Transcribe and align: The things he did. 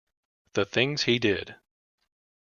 The 0.53 0.65
things 0.65 1.03
he 1.03 1.19
did. 1.19 1.57